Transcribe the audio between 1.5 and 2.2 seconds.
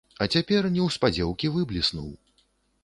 выбліснуў.